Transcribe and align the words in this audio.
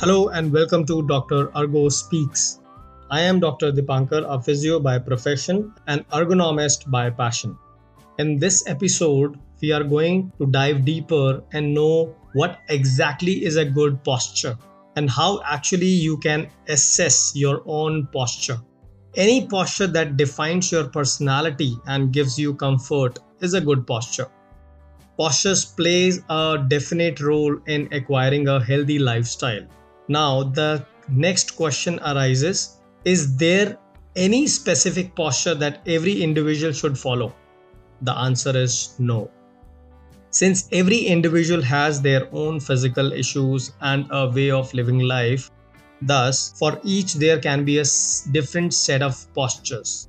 Hello 0.00 0.28
and 0.28 0.52
welcome 0.52 0.84
to 0.84 1.06
Dr. 1.06 1.50
Ergo 1.56 1.88
Speaks. 1.88 2.60
I 3.10 3.22
am 3.22 3.40
Dr. 3.40 3.72
Dipankar, 3.72 4.26
a 4.28 4.38
physio 4.42 4.78
by 4.78 4.98
profession 4.98 5.72
and 5.86 6.06
ergonomist 6.10 6.90
by 6.90 7.08
passion. 7.08 7.56
In 8.18 8.38
this 8.38 8.68
episode, 8.68 9.40
we 9.62 9.72
are 9.72 9.82
going 9.82 10.32
to 10.38 10.48
dive 10.48 10.84
deeper 10.84 11.42
and 11.54 11.72
know 11.72 12.14
what 12.34 12.58
exactly 12.68 13.42
is 13.42 13.56
a 13.56 13.64
good 13.64 14.04
posture 14.04 14.58
and 14.96 15.08
how 15.08 15.40
actually 15.46 15.86
you 15.86 16.18
can 16.18 16.46
assess 16.68 17.32
your 17.34 17.62
own 17.64 18.06
posture. 18.08 18.60
Any 19.14 19.46
posture 19.46 19.86
that 19.86 20.18
defines 20.18 20.70
your 20.70 20.88
personality 20.88 21.74
and 21.86 22.12
gives 22.12 22.38
you 22.38 22.54
comfort 22.54 23.18
is 23.40 23.54
a 23.54 23.62
good 23.62 23.86
posture. 23.86 24.28
Postures 25.16 25.64
plays 25.64 26.20
a 26.28 26.62
definite 26.68 27.18
role 27.18 27.56
in 27.66 27.88
acquiring 27.92 28.46
a 28.48 28.62
healthy 28.62 28.98
lifestyle. 28.98 29.66
Now, 30.08 30.44
the 30.44 30.86
next 31.08 31.56
question 31.56 31.98
arises 32.00 32.78
Is 33.04 33.36
there 33.36 33.78
any 34.14 34.46
specific 34.46 35.14
posture 35.14 35.54
that 35.54 35.82
every 35.86 36.22
individual 36.22 36.72
should 36.72 36.98
follow? 36.98 37.34
The 38.02 38.12
answer 38.12 38.56
is 38.56 38.94
no. 38.98 39.30
Since 40.30 40.68
every 40.70 40.98
individual 40.98 41.62
has 41.62 42.00
their 42.02 42.28
own 42.32 42.60
physical 42.60 43.12
issues 43.12 43.72
and 43.80 44.06
a 44.10 44.28
way 44.28 44.50
of 44.50 44.72
living 44.74 45.00
life, 45.00 45.50
thus, 46.02 46.52
for 46.58 46.78
each 46.84 47.14
there 47.14 47.38
can 47.38 47.64
be 47.64 47.78
a 47.78 47.84
different 48.32 48.74
set 48.74 49.02
of 49.02 49.26
postures. 49.34 50.08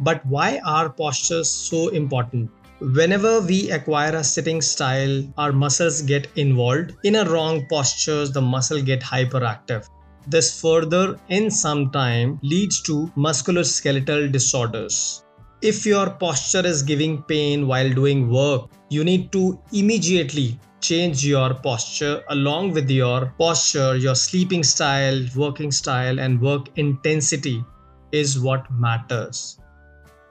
But 0.00 0.24
why 0.26 0.60
are 0.64 0.88
postures 0.90 1.50
so 1.50 1.88
important? 1.88 2.50
Whenever 2.80 3.40
we 3.40 3.72
acquire 3.72 4.14
a 4.14 4.22
sitting 4.22 4.60
style, 4.60 5.24
our 5.36 5.50
muscles 5.50 6.00
get 6.00 6.28
involved. 6.36 6.94
In 7.02 7.16
a 7.16 7.28
wrong 7.28 7.66
postures, 7.66 8.30
the 8.30 8.40
muscle 8.40 8.80
get 8.80 9.00
hyperactive. 9.00 9.88
This 10.28 10.60
further, 10.60 11.18
in 11.28 11.50
some 11.50 11.90
time, 11.90 12.38
leads 12.40 12.80
to 12.82 13.10
musculoskeletal 13.16 14.30
disorders. 14.30 15.24
If 15.60 15.84
your 15.84 16.10
posture 16.10 16.64
is 16.64 16.84
giving 16.84 17.24
pain 17.24 17.66
while 17.66 17.92
doing 17.92 18.30
work, 18.30 18.70
you 18.90 19.02
need 19.02 19.32
to 19.32 19.58
immediately 19.72 20.60
change 20.80 21.26
your 21.26 21.54
posture 21.54 22.22
along 22.28 22.74
with 22.74 22.88
your 22.88 23.34
posture, 23.38 23.96
your 23.96 24.14
sleeping 24.14 24.62
style, 24.62 25.20
working 25.34 25.72
style, 25.72 26.20
and 26.20 26.40
work 26.40 26.68
intensity 26.76 27.64
is 28.12 28.38
what 28.38 28.70
matters. 28.70 29.58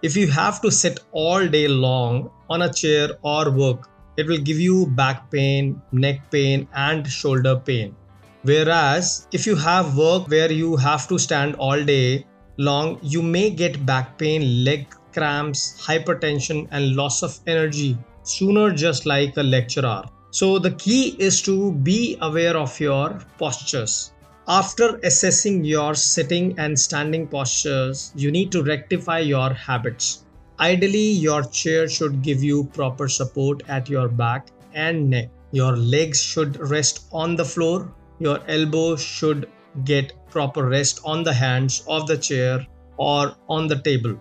If 0.04 0.16
you 0.16 0.28
have 0.28 0.62
to 0.62 0.70
sit 0.70 1.00
all 1.12 1.48
day 1.48 1.68
long 1.68 2.30
on 2.52 2.62
a 2.62 2.72
chair 2.72 3.10
or 3.24 3.50
work, 3.50 3.90
it 4.16 4.28
will 4.28 4.38
give 4.38 4.60
you 4.60 4.86
back 4.86 5.32
pain, 5.32 5.82
neck 5.92 6.30
pain, 6.30 6.68
and 6.76 7.08
shoulder 7.08 7.56
pain. 7.56 7.96
Whereas 8.44 9.28
if 9.32 9.48
you 9.48 9.56
have 9.56 9.98
work 9.98 10.28
where 10.28 10.52
you 10.52 10.76
have 10.76 11.08
to 11.08 11.18
stand 11.18 11.56
all 11.56 11.84
day 11.84 12.28
long, 12.58 13.00
you 13.02 13.24
may 13.24 13.50
get 13.50 13.88
back 13.88 14.20
pain, 14.20 14.64
leg 14.64 14.88
cramps, 15.14 15.82
hypertension, 15.84 16.68
and 16.70 16.96
loss 16.96 17.24
of 17.24 17.40
energy 17.48 17.98
sooner, 18.22 18.72
just 18.72 19.08
like 19.08 19.36
a 19.38 19.44
lecturer. 19.44 20.04
So, 20.30 20.60
the 20.60 20.72
key 20.72 21.16
is 21.18 21.42
to 21.44 21.72
be 21.72 22.18
aware 22.22 22.56
of 22.56 22.80
your 22.80 23.20
postures. 23.40 24.12
After 24.50 24.98
assessing 25.04 25.66
your 25.66 25.94
sitting 25.94 26.58
and 26.58 26.80
standing 26.80 27.28
postures, 27.28 28.14
you 28.16 28.32
need 28.32 28.50
to 28.54 28.64
rectify 28.64 29.20
your 29.20 29.54
habits. 29.54 30.24
Ideally, 30.58 31.10
your 31.10 31.44
chair 31.44 31.90
should 31.90 32.22
give 32.22 32.42
you 32.42 32.64
proper 32.64 33.10
support 33.10 33.64
at 33.68 33.90
your 33.90 34.08
back 34.08 34.48
and 34.74 35.10
neck. 35.10 35.30
Your 35.52 35.76
legs 35.76 36.24
should 36.24 36.58
rest 36.70 37.08
on 37.12 37.36
the 37.36 37.44
floor. 37.44 37.94
Your 38.20 38.40
elbows 38.48 39.04
should 39.04 39.50
get 39.84 40.14
proper 40.30 40.66
rest 40.70 41.02
on 41.04 41.24
the 41.24 41.34
hands 41.34 41.84
of 41.86 42.08
the 42.08 42.18
chair 42.18 42.66
or 42.96 43.36
on 43.50 43.68
the 43.68 43.82
table. 43.82 44.18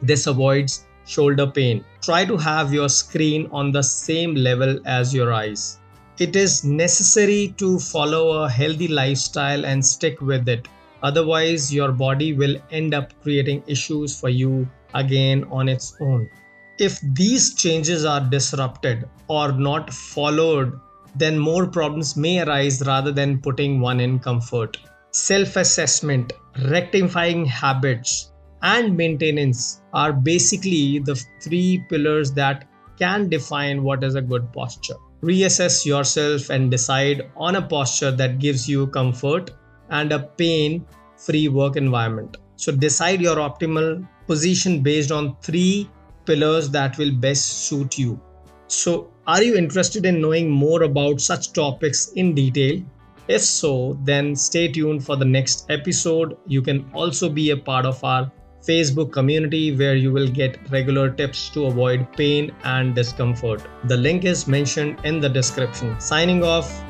This 0.00 0.28
avoids 0.28 0.86
shoulder 1.04 1.48
pain. 1.48 1.84
Try 2.00 2.24
to 2.26 2.36
have 2.36 2.72
your 2.72 2.88
screen 2.88 3.48
on 3.50 3.72
the 3.72 3.82
same 3.82 4.36
level 4.36 4.78
as 4.86 5.12
your 5.12 5.32
eyes. 5.32 5.80
It 6.16 6.36
is 6.36 6.62
necessary 6.62 7.54
to 7.56 7.80
follow 7.80 8.42
a 8.42 8.48
healthy 8.48 8.86
lifestyle 8.86 9.66
and 9.66 9.84
stick 9.84 10.20
with 10.20 10.48
it. 10.48 10.68
Otherwise, 11.02 11.74
your 11.74 11.90
body 11.90 12.32
will 12.32 12.56
end 12.70 12.94
up 12.94 13.12
creating 13.20 13.64
issues 13.66 14.20
for 14.20 14.28
you 14.28 14.68
again 14.94 15.42
on 15.50 15.68
its 15.68 15.96
own. 16.00 16.30
If 16.78 17.00
these 17.14 17.54
changes 17.54 18.04
are 18.04 18.20
disrupted 18.20 19.08
or 19.26 19.50
not 19.52 19.92
followed, 19.92 20.78
then 21.16 21.36
more 21.36 21.66
problems 21.66 22.16
may 22.16 22.40
arise 22.40 22.80
rather 22.86 23.10
than 23.10 23.40
putting 23.40 23.80
one 23.80 23.98
in 23.98 24.20
comfort. 24.20 24.76
Self 25.10 25.56
assessment, 25.56 26.32
rectifying 26.68 27.44
habits, 27.44 28.30
and 28.62 28.96
maintenance 28.96 29.82
are 29.92 30.12
basically 30.12 31.00
the 31.00 31.20
three 31.40 31.84
pillars 31.88 32.32
that 32.34 32.68
can 33.00 33.28
define 33.28 33.82
what 33.82 34.04
is 34.04 34.14
a 34.14 34.22
good 34.22 34.52
posture. 34.52 34.94
Reassess 35.24 35.86
yourself 35.86 36.50
and 36.50 36.70
decide 36.70 37.30
on 37.34 37.56
a 37.56 37.62
posture 37.62 38.10
that 38.10 38.38
gives 38.38 38.68
you 38.68 38.88
comfort 38.88 39.52
and 39.88 40.12
a 40.12 40.18
pain 40.18 40.84
free 41.16 41.48
work 41.48 41.76
environment. 41.76 42.36
So, 42.56 42.70
decide 42.72 43.22
your 43.22 43.36
optimal 43.36 44.06
position 44.26 44.82
based 44.82 45.10
on 45.10 45.34
three 45.40 45.88
pillars 46.26 46.68
that 46.70 46.98
will 46.98 47.12
best 47.12 47.66
suit 47.68 47.98
you. 47.98 48.20
So, 48.66 49.08
are 49.26 49.42
you 49.42 49.56
interested 49.56 50.04
in 50.04 50.20
knowing 50.20 50.50
more 50.50 50.82
about 50.82 51.22
such 51.22 51.54
topics 51.54 52.08
in 52.08 52.34
detail? 52.34 52.82
If 53.26 53.40
so, 53.40 53.98
then 54.02 54.36
stay 54.36 54.68
tuned 54.68 55.06
for 55.06 55.16
the 55.16 55.24
next 55.24 55.64
episode. 55.70 56.36
You 56.46 56.60
can 56.60 56.84
also 56.92 57.30
be 57.30 57.48
a 57.50 57.56
part 57.56 57.86
of 57.86 58.04
our 58.04 58.30
Facebook 58.66 59.12
community 59.12 59.76
where 59.76 59.94
you 59.94 60.10
will 60.12 60.28
get 60.28 60.58
regular 60.70 61.10
tips 61.10 61.48
to 61.50 61.66
avoid 61.66 62.10
pain 62.12 62.50
and 62.64 62.94
discomfort. 62.94 63.62
The 63.84 63.96
link 63.96 64.24
is 64.24 64.46
mentioned 64.48 64.98
in 65.04 65.20
the 65.20 65.28
description. 65.28 66.00
Signing 66.00 66.42
off, 66.42 66.82